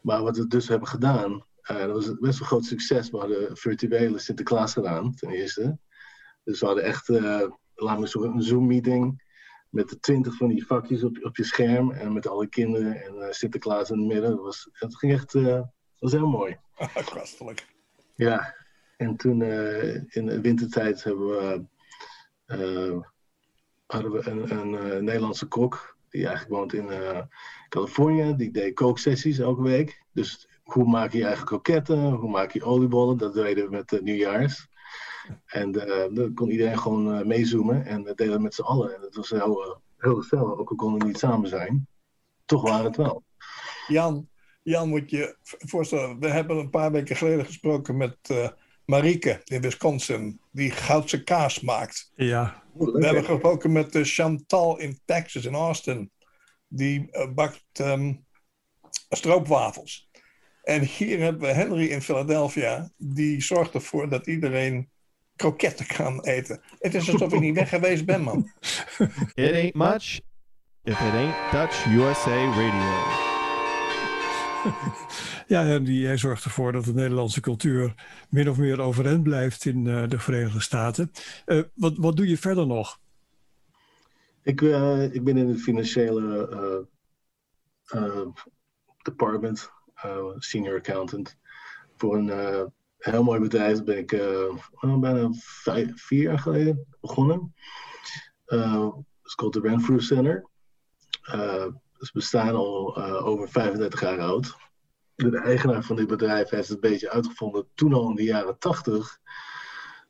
Maar 0.00 0.22
wat 0.22 0.36
we 0.36 0.46
dus 0.46 0.68
hebben 0.68 0.88
gedaan, 0.88 1.44
dat 1.62 1.90
was 1.90 2.18
best 2.18 2.40
een 2.40 2.46
groot 2.46 2.64
succes. 2.64 3.10
We 3.10 3.18
hadden 3.18 3.56
virtuele 3.56 4.18
Sinterklaas 4.18 4.72
gedaan, 4.72 5.14
ten 5.14 5.30
eerste. 5.30 5.78
Dus 6.44 6.60
we 6.60 6.66
hadden 6.66 6.84
echt, 6.84 7.08
laten 7.74 8.02
we 8.02 8.08
zeggen, 8.08 8.32
een 8.32 8.42
Zoom-meeting 8.42 9.22
met 9.68 9.88
de 9.88 9.98
twintig 9.98 10.36
van 10.36 10.48
die 10.48 10.66
vakjes 10.66 11.04
op, 11.04 11.24
op 11.24 11.36
je 11.36 11.44
scherm 11.44 11.90
en 11.90 12.12
met 12.12 12.26
alle 12.26 12.48
kinderen 12.48 13.02
en 13.02 13.14
uh, 13.14 13.30
Sinterklaas 13.30 13.90
in 13.90 13.98
het 13.98 14.06
midden. 14.06 14.30
Dat, 14.30 14.40
was, 14.40 14.68
dat 14.78 14.96
ging 14.96 15.12
echt 15.12 15.34
uh, 15.34 15.44
dat 15.44 15.70
was 15.98 16.12
heel 16.12 16.28
mooi. 16.28 16.58
Kostelijk. 17.14 17.66
Ja, 18.14 18.54
en 18.96 19.16
toen 19.16 19.40
uh, 19.40 19.94
in 19.94 20.26
de 20.26 20.40
wintertijd 20.40 21.04
hebben 21.04 21.26
we, 21.26 21.64
hadden 23.86 24.12
we 24.12 24.28
een, 24.28 24.52
een 24.52 25.04
Nederlandse 25.04 25.46
kok 25.46 25.96
die 26.08 26.26
eigenlijk 26.26 26.54
woont 26.54 26.72
in 26.72 26.88
Californië. 27.68 28.36
Die 28.36 28.50
deed 28.50 28.74
kooksessies 28.74 29.38
elke 29.38 29.62
week. 29.62 30.02
Dus 30.12 30.48
hoe 30.62 30.84
maak 30.84 31.12
je 31.12 31.24
eigen 31.24 31.44
kroketten, 31.44 32.10
hoe 32.10 32.30
maak 32.30 32.50
je 32.50 32.64
oliebollen, 32.64 33.18
dat 33.18 33.34
deden 33.34 33.64
we 33.64 33.70
met 33.70 33.88
de 33.88 34.02
nieuwjaars. 34.02 34.68
En 35.46 35.76
uh, 35.76 36.16
dan 36.16 36.34
kon 36.34 36.50
iedereen 36.50 36.78
gewoon 36.78 37.18
uh, 37.18 37.24
meezoomen 37.24 37.86
en 37.86 38.02
we 38.02 38.14
deden 38.14 38.42
met 38.42 38.54
z'n 38.54 38.62
allen. 38.62 38.94
En 38.94 39.00
dat 39.00 39.14
was 39.14 39.30
heel, 39.30 39.66
uh, 39.66 39.74
heel 39.98 40.14
gezellig, 40.14 40.58
ook 40.58 40.70
al 40.70 40.76
konden 40.76 41.00
we 41.00 41.06
niet 41.06 41.18
samen 41.18 41.48
zijn. 41.48 41.86
Toch 42.44 42.62
waren 42.62 42.84
het 42.84 42.96
wel. 42.96 43.22
Jan, 43.86 44.28
Jan, 44.62 44.88
moet 44.88 45.10
je 45.10 45.36
voorstellen, 45.42 46.18
we 46.18 46.28
hebben 46.28 46.56
een 46.56 46.70
paar 46.70 46.92
weken 46.92 47.16
geleden 47.16 47.44
gesproken 47.44 47.96
met 47.96 48.16
Marieke 48.84 49.40
in 49.44 49.60
Wisconsin, 49.60 50.40
die 50.50 50.70
goudse 50.70 51.22
kaas 51.22 51.60
maakt. 51.60 52.12
Ja. 52.14 52.62
We 52.74 53.04
hebben 53.04 53.24
gesproken 53.24 53.72
met 53.72 53.98
Chantal 54.02 54.78
in 54.78 55.00
Texas, 55.04 55.44
in 55.44 55.54
Austin. 55.54 56.10
Die 56.68 57.10
bakt 57.34 57.64
um, 57.80 58.24
stroopwafels. 59.08 60.10
En 60.62 60.82
hier 60.82 61.18
hebben 61.18 61.42
we 61.42 61.54
Henry 61.54 61.86
in 61.86 62.02
Philadelphia, 62.02 62.90
die 62.96 63.42
zorgt 63.42 63.74
ervoor 63.74 64.08
dat 64.08 64.26
iedereen 64.26 64.90
kroketten 65.36 65.86
kan 65.86 66.20
eten. 66.24 66.60
Het 66.78 66.94
is 66.94 67.12
alsof 67.12 67.32
ik 67.32 67.40
niet 67.40 67.54
weg 67.54 67.68
geweest 67.68 68.04
ben, 68.04 68.22
man. 68.22 68.50
It 69.34 69.52
ain't 69.52 69.74
much 69.74 70.20
if 70.82 71.00
it 71.00 71.12
ain't 71.12 71.52
Dutch 71.52 71.86
USA 71.86 72.44
Radio. 72.44 73.30
Ja, 75.46 75.66
en 75.66 75.84
die, 75.84 76.06
hij 76.06 76.16
zorgt 76.16 76.44
ervoor 76.44 76.72
dat 76.72 76.84
de 76.84 76.94
Nederlandse 76.94 77.40
cultuur 77.40 77.94
min 78.28 78.48
of 78.48 78.58
meer 78.58 78.80
overeind 78.80 79.22
blijft 79.22 79.64
in 79.64 79.84
uh, 79.84 80.08
de 80.08 80.18
Verenigde 80.18 80.60
Staten. 80.60 81.10
Uh, 81.46 81.62
wat, 81.74 81.96
wat 81.96 82.16
doe 82.16 82.28
je 82.28 82.38
verder 82.38 82.66
nog? 82.66 83.00
Ik, 84.42 84.60
uh, 84.60 85.14
ik 85.14 85.24
ben 85.24 85.36
in 85.36 85.48
het 85.48 85.60
financiële 85.60 86.86
department, 89.02 89.70
senior 90.38 90.76
accountant. 90.76 91.36
Voor 91.96 92.16
een 92.16 92.72
heel 93.10 93.22
mooi 93.22 93.40
bedrijf 93.40 93.84
ben 93.84 93.98
ik 93.98 94.08
bijna 95.00 95.30
vijf, 95.38 96.02
vier 96.02 96.22
jaar 96.22 96.38
geleden 96.38 96.86
begonnen. 97.00 97.54
Het 98.44 99.04
is 99.24 99.34
called 99.34 99.52
the 99.52 99.60
Renfrew 99.60 100.00
Center. 100.00 100.46
Ze 101.98 102.10
bestaan 102.12 102.54
al 102.54 102.98
uh, 102.98 103.26
over 103.26 103.48
35 103.48 104.00
jaar 104.00 104.20
oud. 104.20 104.56
De 105.14 105.38
eigenaar 105.38 105.82
van 105.82 105.96
dit 105.96 106.06
bedrijf 106.06 106.50
heeft 106.50 106.68
het 106.68 106.84
een 106.84 106.90
beetje 106.90 107.10
uitgevonden 107.10 107.68
toen 107.74 107.92
al 107.92 108.08
in 108.08 108.14
de 108.14 108.22
jaren 108.22 108.58
80 108.58 109.18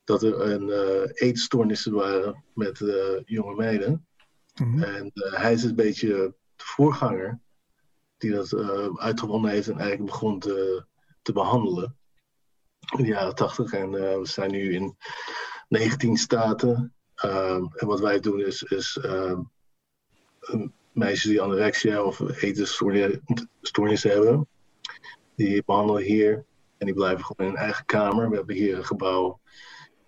dat 0.05 0.23
er 0.23 0.41
een 0.41 0.69
uh, 0.69 1.29
eetstoornissen 1.29 1.93
waren 1.93 2.45
met 2.55 2.81
uh, 2.81 3.21
jonge 3.25 3.55
meiden. 3.55 4.07
Mm 4.55 4.73
-hmm. 4.73 4.83
En 4.83 5.11
hij 5.15 5.53
is 5.53 5.65
een 5.65 5.75
beetje 5.75 6.09
de 6.57 6.65
voorganger 6.65 7.41
die 8.19 8.31
dat 8.31 8.55
uitgevonden 8.99 9.51
heeft 9.51 9.69
en 9.69 9.79
eigenlijk 9.79 10.11
begon 10.11 10.39
te, 10.39 10.85
te 11.23 11.33
behandelen 11.33 11.97
in 12.97 13.03
de 13.03 13.07
jaren 13.07 13.35
80. 13.35 13.73
En 13.73 13.91
we 13.91 14.21
zijn 14.23 14.51
nu 14.51 14.75
in 14.75 14.97
19 15.69 16.17
staten. 16.17 16.95
en 17.15 17.87
wat 17.87 18.01
wij 18.01 18.21
doen 18.21 18.41
is, 18.41 18.63
is 18.63 18.99
meisjes 20.93 21.31
die 21.31 21.41
anorexia 21.41 22.03
of 22.03 22.21
etenstoornissen 22.43 24.11
hebben. 24.11 24.49
Die 25.35 25.63
behandelen 25.65 26.03
hier 26.03 26.45
en 26.79 26.87
die 26.87 26.95
blijven 26.95 27.25
gewoon 27.25 27.47
in 27.47 27.55
hun 27.55 27.63
eigen 27.63 27.85
kamer. 27.85 28.29
We 28.31 28.37
hebben 28.37 28.55
hier 28.55 28.77
een 28.77 28.85
gebouw 28.85 29.41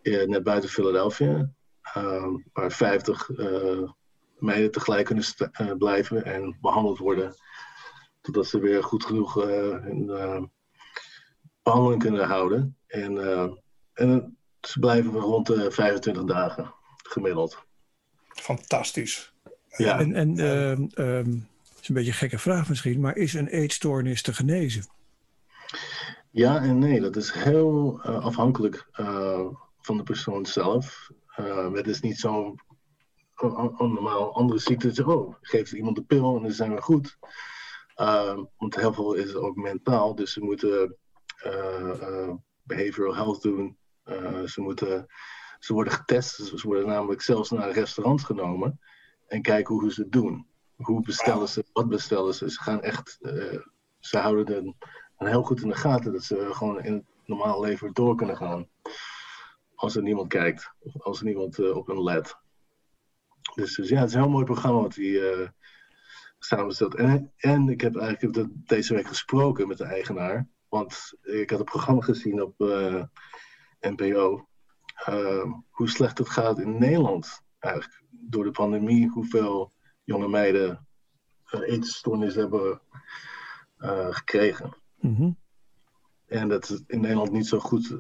eh, 0.03 0.27
net 0.27 0.43
buiten 0.43 0.71
Philadelphia, 0.71 1.51
uh, 1.97 2.35
waar 2.53 2.73
50 2.73 3.29
uh, 3.29 3.91
meiden 4.39 4.71
tegelijk 4.71 5.07
kunnen 5.07 5.79
blijven 5.79 6.25
en 6.25 6.59
behandeld 6.61 6.99
worden. 6.99 7.35
Totdat 8.21 8.47
ze 8.47 8.59
weer 8.59 8.83
goed 8.83 9.05
genoeg 9.05 9.35
behandeling 11.65 12.03
kunnen 12.03 12.27
houden. 12.27 12.77
En, 12.87 13.19
en 13.93 14.37
ze 14.61 14.79
blijven 14.79 15.13
rond 15.13 15.47
de 15.47 15.71
25 15.71 16.25
dagen 16.25 16.75
gemiddeld. 16.97 17.65
Fantastisch. 18.29 19.33
Ja. 19.77 19.99
En, 19.99 20.15
en 20.15 20.39
uh, 20.39 20.71
um, 20.71 21.49
het 21.69 21.81
is 21.81 21.89
een 21.89 21.95
beetje 21.95 22.11
een 22.11 22.17
gekke 22.17 22.39
vraag 22.39 22.69
misschien, 22.69 23.01
maar 23.01 23.17
is 23.17 23.35
een 23.35 23.49
eetstoornis 23.49 24.23
te 24.23 24.35
genezen? 24.35 24.87
Ja 26.31 26.63
en 26.63 26.79
nee, 26.79 27.01
dat 27.01 27.17
is 27.17 27.33
heel 27.33 28.01
uh, 28.07 28.25
afhankelijk 28.25 28.87
uh, 29.01 29.47
van 29.81 29.97
de 29.97 30.03
persoon 30.03 30.47
zelf. 30.47 31.11
Het 31.73 31.87
is 31.87 32.01
niet 32.01 32.19
zo'n 32.19 32.61
normaal 33.79 34.35
andere 34.35 34.59
ziekte. 34.59 35.07
Oh, 35.07 35.35
geeft 35.41 35.73
iemand 35.73 35.97
de 35.97 36.03
pil 36.03 36.37
en 36.37 36.43
dan 36.43 36.53
zijn 36.53 36.75
we 36.75 36.81
goed. 36.81 37.19
Ehm, 37.95 38.45
want 38.57 38.77
heel 38.77 38.93
veel 38.93 39.15
is 39.15 39.35
ook 39.35 39.57
mentaal, 39.57 40.15
dus 40.15 40.33
ze 40.33 40.41
moeten 40.41 40.97
behavioral 42.63 43.15
health 43.15 43.43
doen. 43.43 43.79
ze, 44.45 44.61
moeten, 44.61 45.07
ze 45.59 45.73
worden 45.73 45.93
getest, 45.93 46.35
ze 46.35 46.67
worden 46.67 46.87
namelijk 46.87 47.23
zelfs 47.23 47.51
naar 47.51 47.71
restaurants 47.71 48.25
genomen 48.25 48.81
en 49.27 49.43
kijken 49.43 49.75
hoe 49.75 49.93
ze 49.93 50.03
het 50.03 50.13
doen. 50.13 50.47
Hoe 50.77 51.03
bestellen 51.03 51.49
ze, 51.49 51.65
wat 51.73 51.89
bestellen 51.89 52.35
ze. 52.35 52.51
Ze 52.51 52.63
gaan 52.63 52.83
echt, 52.83 53.19
ze 53.99 54.19
houden 54.19 54.55
het 54.55 54.75
heel 55.17 55.43
goed 55.43 55.63
in 55.63 55.69
de 55.69 55.75
gaten 55.75 56.13
dat 56.13 56.23
ze 56.23 56.49
gewoon 56.51 56.83
in 56.83 56.93
het 56.93 57.05
normale 57.25 57.67
leven 57.67 57.93
door 57.93 58.17
kunnen 58.17 58.37
gaan. 58.37 58.69
Als 59.75 59.97
er 59.97 60.03
niemand 60.03 60.29
kijkt, 60.29 60.73
of 60.79 61.03
als 61.03 61.19
er 61.19 61.25
niemand 61.25 61.73
op 61.73 61.87
hen 61.87 62.03
let. 62.03 62.37
Dus, 63.55 63.75
dus, 63.75 63.89
ja, 63.89 63.99
het 63.99 64.09
is 64.09 64.15
een 64.15 64.21
heel 64.21 64.31
mooi 64.31 64.45
programma 64.45 64.81
wat 64.81 64.95
hij 64.95 65.53
samenstelt. 66.39 66.95
En, 66.95 67.33
en 67.37 67.69
ik 67.69 67.81
heb 67.81 67.97
eigenlijk 67.97 68.49
deze 68.51 68.95
week 68.95 69.07
gesproken 69.07 69.69
met 69.69 69.79
de 69.79 69.85
eigenaar. 69.85 70.49
Want 70.75 71.15
ik 71.23 71.51
had 71.51 71.59
het 71.59 71.69
programma 71.69 72.03
gezien 72.03 72.43
op 72.43 72.55
NPO. 73.81 74.49
hoe 75.71 75.89
slecht 75.89 76.19
het 76.19 76.29
gaat 76.29 76.59
in 76.59 76.79
Nederland 76.79 77.43
eigenlijk 77.59 78.03
door 78.11 78.45
de 78.45 78.51
pandemie 78.51 79.09
hoeveel 79.09 79.73
jonge 80.05 80.29
meiden 80.29 80.87
uh, 81.51 81.61
eetstoornis 81.61 82.35
hebben 82.35 82.81
uh, 83.79 84.09
gekregen. 84.11 84.77
Mm 85.01 85.15
-hmm. 85.15 85.39
En 86.27 86.49
dat 86.49 86.67
ze 86.67 86.85
in 86.87 87.01
Nederland 87.01 87.33
niet 87.33 87.47
zo 87.47 87.59
goed, 87.59 87.97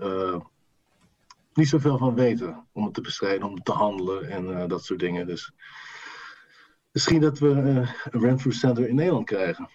niet 1.52 1.68
zoveel 1.68 1.98
van 1.98 2.14
weten 2.14 2.68
om 2.72 2.84
het 2.84 2.94
te 2.94 3.00
bestrijden, 3.00 3.48
om 3.48 3.62
te 3.62 3.72
handelen 3.72 4.28
en 4.28 4.68
dat 4.68 4.84
soort 4.84 5.00
dingen. 5.00 5.26
Dus 5.26 5.52
misschien 6.90 7.20
dat 7.20 7.38
we 7.38 7.48
een 7.48 7.86
Renfrew 8.20 8.52
Center 8.52 8.88
in 8.88 8.94
Nederland 8.94 9.26
krijgen. 9.26 9.68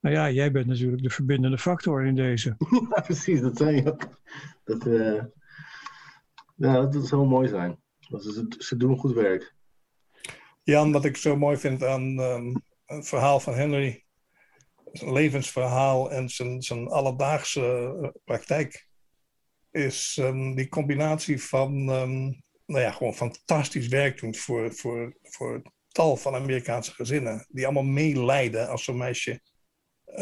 Nou 0.00 0.14
ja, 0.14 0.30
jij 0.30 0.52
bent 0.52 0.66
natuurlijk 0.66 1.02
de 1.02 1.10
verbindende 1.10 1.58
factor 1.58 2.04
in 2.04 2.14
deze. 2.14 2.56
ja, 2.94 3.00
precies, 3.00 3.40
dat 3.40 3.56
zei 3.56 3.76
je 3.76 3.92
ook. 3.92 4.20
Dat, 4.64 4.84
ja, 6.56 6.86
dat 6.86 7.06
zou 7.06 7.26
mooi 7.26 7.48
zijn. 7.48 7.78
Ze, 7.98 8.46
ze 8.58 8.76
doen 8.76 8.98
goed 8.98 9.12
werk. 9.12 9.54
Jan, 10.62 10.92
wat 10.92 11.04
ik 11.04 11.16
zo 11.16 11.36
mooi 11.36 11.56
vind 11.56 11.84
aan 11.84 12.18
um, 12.18 12.62
het 12.84 13.08
verhaal 13.08 13.40
van 13.40 13.54
Henry, 13.54 14.04
zijn 14.92 15.12
levensverhaal 15.12 16.10
en 16.10 16.28
zijn, 16.28 16.62
zijn 16.62 16.88
alledaagse 16.88 17.96
uh, 18.02 18.08
praktijk, 18.24 18.88
is 19.70 20.16
um, 20.20 20.54
die 20.54 20.68
combinatie 20.68 21.42
van, 21.42 21.88
um, 21.88 22.42
nou 22.66 22.80
ja, 22.80 22.90
gewoon 22.90 23.14
fantastisch 23.14 23.88
werk 23.88 24.20
doen 24.20 24.34
voor, 24.34 24.74
voor, 24.74 25.16
voor 25.22 25.62
tal 25.88 26.16
van 26.16 26.34
Amerikaanse 26.34 26.92
gezinnen, 26.92 27.46
die 27.48 27.64
allemaal 27.64 27.82
meelijden 27.82 28.68
als 28.68 28.84
zo'n 28.84 28.96
meisje 28.96 29.30
uh, 29.30 29.38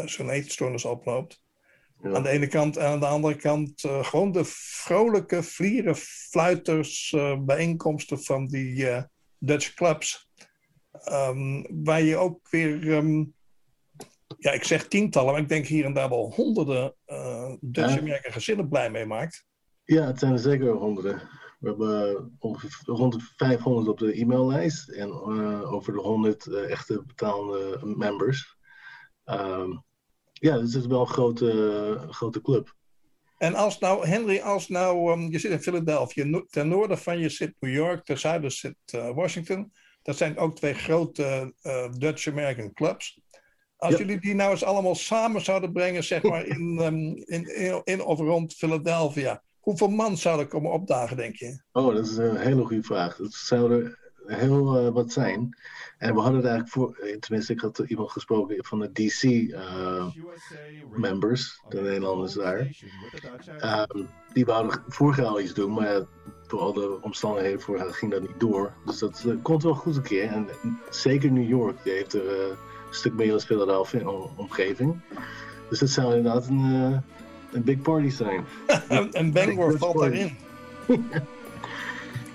zo'n 0.05 0.29
eetstoornis 0.29 0.85
oploopt. 0.85 1.45
Ja. 2.01 2.13
Aan 2.13 2.23
de 2.23 2.29
ene 2.29 2.47
kant 2.47 2.77
en 2.77 2.85
aan 2.85 2.99
de 2.99 3.05
andere 3.05 3.35
kant 3.35 3.83
uh, 3.83 4.03
gewoon 4.03 4.31
de 4.31 4.45
vrolijke 4.45 5.43
vlieren, 5.43 5.95
fluiters, 5.95 7.11
uh, 7.11 7.39
bijeenkomsten 7.39 8.23
van 8.23 8.47
die 8.47 8.75
uh, 8.75 9.03
Dutch 9.37 9.73
clubs. 9.73 10.29
Um, 11.11 11.83
waar 11.83 12.01
je 12.01 12.17
ook 12.17 12.49
weer, 12.49 12.87
um, 12.87 13.33
ja, 14.37 14.51
ik 14.51 14.63
zeg 14.63 14.87
tientallen, 14.87 15.31
maar 15.31 15.41
ik 15.41 15.49
denk 15.49 15.65
hier 15.65 15.85
en 15.85 15.93
daar 15.93 16.09
wel 16.09 16.31
honderden 16.35 16.95
Dutch 17.61 17.97
American 17.97 18.31
gezinnen 18.31 18.69
blij 18.69 18.89
mee 18.89 19.05
maakt. 19.05 19.45
Ja, 19.83 20.05
het 20.05 20.19
zijn 20.19 20.33
er 20.33 20.39
zeker 20.39 20.71
honderden. 20.71 21.21
We 21.59 21.67
hebben 21.67 22.35
ongeveer 22.39 22.95
rond 22.95 23.13
de 23.13 23.19
500 23.35 23.87
op 23.87 23.97
de 23.97 24.19
e-maillijst 24.19 24.89
en 24.89 25.11
over 25.65 25.93
de 25.93 25.99
100 25.99 26.47
echte 26.47 27.03
betaalde 27.05 27.79
members. 27.83 28.56
Um, 29.29 29.83
ja, 30.33 30.59
het 30.59 30.73
is 30.73 30.85
wel 30.85 31.01
een 31.01 31.07
grote, 31.07 32.07
grote 32.09 32.41
club. 32.41 32.75
En 33.37 33.55
als 33.55 33.79
nou, 33.79 34.07
Henry, 34.07 34.39
als 34.39 34.67
nou, 34.67 35.11
um, 35.11 35.31
je 35.31 35.39
zit 35.39 35.51
in 35.51 35.61
Philadelphia, 35.61 36.43
ten 36.49 36.67
noorden 36.67 36.97
van 36.97 37.19
je 37.19 37.29
zit 37.29 37.55
New 37.59 37.73
York, 37.73 38.05
ten 38.05 38.19
zuiden 38.19 38.51
zit 38.51 38.75
uh, 38.95 39.15
Washington. 39.15 39.71
Dat 40.01 40.17
zijn 40.17 40.37
ook 40.37 40.55
twee 40.55 40.73
grote 40.73 41.53
uh, 41.63 41.91
Dutch 41.97 42.27
American 42.27 42.73
clubs. 42.73 43.21
Als 43.77 43.91
ja. 43.91 43.97
jullie 43.97 44.19
die 44.19 44.35
nou 44.35 44.51
eens 44.51 44.63
allemaal 44.63 44.95
samen 44.95 45.41
zouden 45.41 45.71
brengen, 45.71 46.03
zeg 46.03 46.23
maar, 46.23 46.45
in, 46.55 46.79
um, 46.81 47.15
in, 47.25 47.55
in, 47.55 47.81
in, 47.83 48.01
of 48.03 48.19
rond 48.19 48.53
Philadelphia. 48.53 49.43
Hoeveel 49.59 49.89
man 49.89 50.17
zouden 50.17 50.47
komen 50.47 50.71
opdagen, 50.71 51.17
denk 51.17 51.35
je? 51.35 51.61
Oh, 51.71 51.95
dat 51.95 52.07
is 52.07 52.17
een 52.17 52.37
hele 52.37 52.65
goede 52.65 52.83
vraag. 52.83 53.15
Dat 53.15 53.33
zouden 53.33 53.97
heel 54.27 54.77
eh, 54.77 54.89
wat 54.93 55.11
zijn. 55.11 55.57
En 55.97 56.13
we 56.13 56.19
hadden 56.19 56.41
het 56.41 56.49
eigenlijk 56.49 56.73
voor, 56.73 56.95
eh, 56.95 57.17
tenminste, 57.17 57.53
ik 57.53 57.59
had 57.59 57.79
iemand 57.87 58.11
gesproken 58.11 58.65
van 58.65 58.79
de 58.79 58.91
DC-members, 58.91 60.13
de 61.69 61.81
Nederlanders 61.81 62.33
daar. 62.33 62.69
Ehm, 63.59 64.03
die 64.33 64.45
wouden 64.45 64.83
vorig 64.87 65.17
jaar 65.17 65.25
al 65.25 65.39
iets 65.39 65.53
doen, 65.53 65.73
maar 65.73 66.01
door 66.47 66.59
al 66.59 66.73
de 66.73 66.99
omstandigheden 67.01 67.61
vorig 67.61 67.81
jaar 67.81 67.93
ging 67.93 68.11
dat 68.11 68.21
niet 68.21 68.39
door. 68.39 68.73
Dus 68.85 68.99
dat 68.99 69.23
eh, 69.27 69.33
komt 69.41 69.63
wel 69.63 69.73
goed 69.73 69.95
een 69.95 70.01
keer. 70.01 70.27
En 70.27 70.47
zeker 70.89 71.31
New 71.31 71.47
York, 71.47 71.83
die 71.83 71.93
heeft 71.93 72.13
er 72.13 72.41
een 72.49 72.55
stuk 72.89 73.13
meer 73.13 73.29
dan 73.29 73.39
Philadelphia 73.39 73.99
in 73.99 74.05
de 74.05 74.27
omgeving. 74.35 74.99
Dus 75.69 75.79
dat 75.79 75.89
zou 75.89 76.15
inderdaad 76.15 76.47
een, 76.47 77.01
een 77.51 77.63
big 77.63 77.81
party 77.81 78.09
zijn. 78.09 78.45
en 79.11 79.31
Bangor 79.31 79.77
valt 79.77 79.99
daarin. 79.99 80.37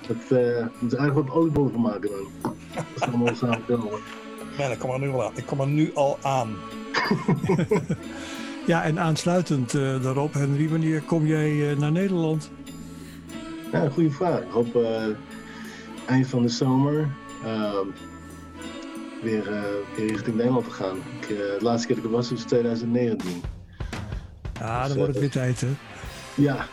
Dat 0.06 0.38
uh, 0.38 0.66
moeten 0.78 0.98
eigenlijk 0.98 1.28
wat 1.28 1.36
oliebollen 1.36 1.72
van 1.72 1.80
maken 1.80 2.10
dan. 2.10 2.54
Dat 2.74 2.84
is 2.94 3.02
allemaal 3.02 3.34
samen 3.34 3.64
komen. 3.66 4.00
Ja, 4.58 4.66
ik 4.66 4.78
kom 4.78 4.90
er 4.90 4.98
nu 4.98 5.08
al 5.08 5.24
aan. 5.24 5.32
Ik 5.34 5.46
kom 5.46 5.60
er 5.60 5.66
nu 5.66 5.90
al 5.94 6.18
aan. 6.22 6.56
ja, 8.66 8.82
en 8.82 8.98
aansluitend 8.98 9.74
uh, 9.74 10.02
daarop, 10.02 10.34
Henry, 10.34 10.68
wanneer 10.68 11.02
kom 11.02 11.26
jij 11.26 11.50
uh, 11.52 11.76
naar 11.78 11.92
Nederland? 11.92 12.50
Ja, 13.72 13.88
goede 13.88 14.10
vraag. 14.10 14.40
Ik 14.40 14.50
hoop 14.50 14.78
eind 16.06 16.26
van 16.26 16.42
de 16.42 16.48
zomer 16.48 17.08
ehm, 17.44 17.86
weer, 19.22 19.44
weer 19.96 20.06
richting 20.06 20.36
Nederland 20.36 20.64
te 20.64 20.70
gaan. 20.70 20.96
Ik, 20.96 21.28
de 21.28 21.58
laatste 21.60 21.86
keer 21.86 21.96
dat 21.96 22.04
ik 22.04 22.10
er 22.10 22.16
was 22.16 22.30
was 22.30 22.42
2019. 22.42 23.42
Ja, 24.58 24.78
dan 24.78 24.88
dus, 24.88 24.96
wordt 24.96 25.12
het 25.12 25.20
weer 25.20 25.30
tijd, 25.30 25.60
hè? 25.60 25.68
Ja, 26.34 26.66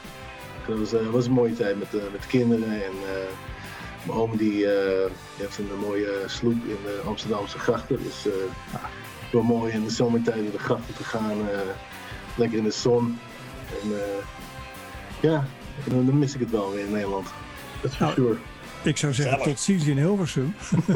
dat 0.70 0.80
was, 0.80 0.94
uh, 0.94 1.10
was 1.10 1.26
een 1.26 1.32
mooie 1.32 1.54
tijd 1.54 1.80
met, 1.80 1.94
uh, 1.94 2.02
met 2.12 2.28
kinderen. 2.28 2.72
En 2.72 2.94
uh, 3.04 3.10
mijn 4.04 4.18
oom 4.18 4.38
die, 4.38 4.68
heeft 5.38 5.58
een 5.58 5.80
mooie 5.80 6.24
sloep 6.26 6.54
in 6.54 6.78
de 6.84 7.02
Amsterdamse 7.06 7.60
grachten. 7.60 8.00
Dus 8.04 8.34
wel 9.32 9.42
mooi 9.42 9.74
in 9.74 9.84
de 9.84 9.90
zomertijd 9.90 10.38
in 10.38 10.52
de 10.52 10.60
grachten 10.60 10.96
te 10.96 11.04
gaan. 11.04 11.38
lekker 12.36 12.58
in 12.58 12.64
de 12.64 12.72
zon. 12.72 13.20
En 13.82 13.92
ja, 15.20 15.48
dan, 15.84 16.06
dan, 16.06 16.20
mis 16.20 16.34
ik 16.34 16.40
het 16.40 16.52
wel 16.52 16.72
weer 16.72 16.86
in 16.86 16.92
Nederland. 16.92 17.28
Dat 17.82 17.92
is 17.92 17.98
voor 17.98 18.06
nou, 18.06 18.20
sure. 18.20 18.38
Ik 18.84 18.98
zou 18.98 19.14
zeggen 19.14 19.38
Zellig. 19.38 19.54
tot 19.54 19.60
ziens 19.60 19.86
in 19.86 19.98
Hilversum. 19.98 20.56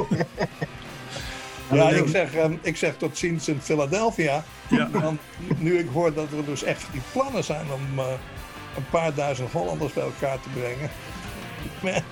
Ja, 1.72 1.90
ik 1.90 2.08
zeg, 2.08 2.36
um, 2.36 2.60
ik 2.62 2.78
zeg 2.78 2.98
tot 2.98 3.18
ziens 3.18 3.48
in 3.48 3.62
Philadelphia. 3.62 4.44
Ja. 4.70 4.90
Want 4.92 5.20
nu 5.58 5.78
ik 5.78 5.88
hoor 5.94 6.14
dat 6.14 6.32
er 6.38 6.46
dus 6.46 6.64
echt 6.64 6.86
die 6.92 7.02
plannen 7.12 7.44
zijn 7.44 7.66
om 7.74 8.00
uh, 8.00 8.06
een 8.76 8.90
paar 8.90 9.14
duizend 9.14 9.52
Hollanders 9.52 9.94
bij 9.94 10.04
elkaar 10.04 10.40
te 10.40 10.50
brengen. 10.50 10.90
Met, 11.82 12.04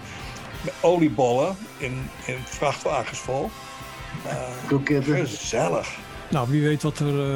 met 0.62 0.74
oliebollen 0.80 1.56
in, 1.78 2.10
in 2.26 2.38
vrachtwagens 2.46 3.20
vol. 3.20 3.50
Uh, 4.70 5.26
gezellig. 5.26 5.98
Nou, 6.30 6.50
wie 6.50 6.62
weet 6.62 6.84
wat 6.84 7.00
er 7.00 7.36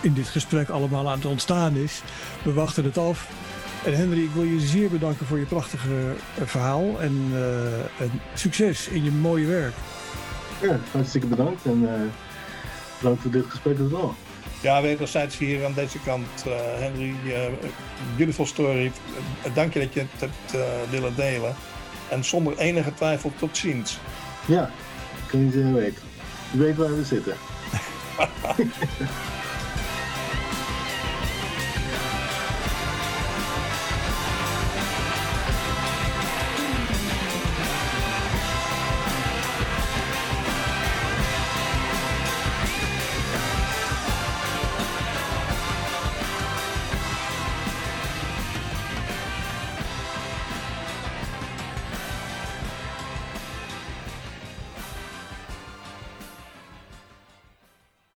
in 0.00 0.12
dit 0.12 0.28
gesprek 0.28 0.68
allemaal 0.68 1.08
aan 1.08 1.16
het 1.16 1.26
ontstaan 1.26 1.76
is. 1.76 2.02
We 2.42 2.52
wachten 2.52 2.84
het 2.84 2.98
af. 2.98 3.28
En 3.84 3.96
Henry, 3.96 4.22
ik 4.22 4.30
wil 4.30 4.42
je 4.42 4.60
zeer 4.60 4.90
bedanken 4.90 5.26
voor 5.26 5.38
je 5.38 5.44
prachtige 5.44 5.88
uh, 5.88 6.46
verhaal. 6.46 7.00
En, 7.00 7.28
uh, 7.32 7.74
en, 7.74 8.20
succes 8.34 8.88
in 8.88 9.04
je 9.04 9.10
mooie 9.10 9.46
werk. 9.46 9.74
Ja, 10.60 10.78
hartstikke 10.90 11.26
bedankt. 11.26 11.64
En 11.64 11.80
bedankt 12.98 13.22
voor 13.22 13.30
dit 13.30 13.44
gesprek 13.48 13.78
as 13.80 13.90
wel. 13.90 14.14
Ja, 14.62 14.82
wederzijds 14.82 15.38
hier 15.38 15.64
aan 15.64 15.74
deze 15.74 15.98
kant, 15.98 16.44
uh, 16.46 16.52
Henry. 16.78 17.14
Uh, 17.24 17.34
beautiful 18.16 18.46
story. 18.46 18.92
Uh, 19.46 19.54
dank 19.54 19.72
je 19.72 19.80
dat 19.80 19.94
je 19.94 20.00
het 20.00 20.20
hebt 20.20 20.64
willen 20.90 21.14
delen. 21.14 21.54
En 22.08 22.24
zonder 22.24 22.58
enige 22.58 22.94
twijfel 22.94 23.32
tot 23.38 23.56
ziens. 23.56 23.98
Ja, 24.46 24.70
kun 25.26 25.50
je 25.52 25.58
het 25.58 25.72
weten. 25.72 26.02
Je 26.50 26.58
weet 26.58 26.76
waar 26.76 26.96
we 26.96 27.04
zitten. 27.04 27.36